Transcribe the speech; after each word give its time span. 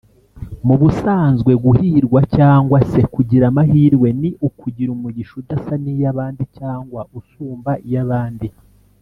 Mu 0.67 0.75
busanzwe 0.81 1.51
guhirwa 1.63 2.19
cyangwa 2.35 2.77
se 2.91 3.01
kugira 3.13 3.45
amahirwe 3.51 4.07
ni 4.21 4.29
ukugira 4.47 4.89
umugisha 4.95 5.33
udasa 5.41 5.73
n'iyabandi 5.83 6.43
cyangwa 6.57 7.01
usumba 7.19 7.73
iy'abandi 7.89 8.47